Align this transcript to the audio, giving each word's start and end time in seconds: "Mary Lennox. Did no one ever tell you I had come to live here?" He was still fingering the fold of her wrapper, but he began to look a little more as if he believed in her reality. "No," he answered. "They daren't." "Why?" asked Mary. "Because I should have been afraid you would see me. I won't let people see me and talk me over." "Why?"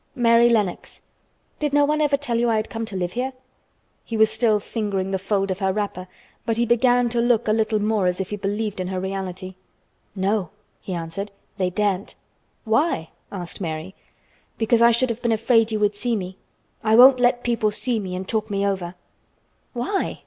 "Mary 0.15 0.49
Lennox. 0.49 1.03
Did 1.59 1.73
no 1.73 1.85
one 1.85 2.01
ever 2.01 2.17
tell 2.17 2.39
you 2.39 2.49
I 2.49 2.55
had 2.55 2.71
come 2.71 2.85
to 2.85 2.95
live 2.95 3.11
here?" 3.11 3.33
He 4.03 4.17
was 4.17 4.31
still 4.31 4.59
fingering 4.59 5.11
the 5.11 5.19
fold 5.19 5.51
of 5.51 5.59
her 5.59 5.71
wrapper, 5.71 6.07
but 6.43 6.57
he 6.57 6.65
began 6.65 7.07
to 7.09 7.21
look 7.21 7.47
a 7.47 7.51
little 7.53 7.77
more 7.79 8.07
as 8.07 8.19
if 8.19 8.31
he 8.31 8.35
believed 8.35 8.79
in 8.79 8.87
her 8.87 8.99
reality. 8.99 9.53
"No," 10.15 10.49
he 10.81 10.93
answered. 10.95 11.29
"They 11.57 11.69
daren't." 11.69 12.15
"Why?" 12.65 13.11
asked 13.31 13.61
Mary. 13.61 13.93
"Because 14.57 14.81
I 14.81 14.89
should 14.89 15.11
have 15.11 15.21
been 15.21 15.31
afraid 15.31 15.71
you 15.71 15.79
would 15.79 15.93
see 15.95 16.15
me. 16.15 16.35
I 16.83 16.95
won't 16.95 17.19
let 17.19 17.43
people 17.43 17.69
see 17.69 17.99
me 17.99 18.15
and 18.15 18.27
talk 18.27 18.49
me 18.49 18.65
over." 18.65 18.95
"Why?" 19.73 20.19